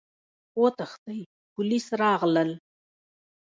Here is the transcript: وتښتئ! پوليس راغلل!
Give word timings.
وتښتئ! 0.61 1.19
پوليس 1.53 1.85
راغلل! 2.01 2.51